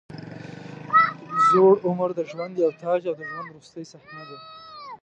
زوړ 1.49 1.73
عمر 1.87 2.09
د 2.15 2.19
ژوند 2.31 2.53
یو 2.63 2.71
تاج 2.81 3.01
او 3.09 3.15
د 3.17 3.21
ژوند 3.29 3.47
وروستۍ 3.49 3.85
صحنه 3.91 4.23
ده. 4.29 4.37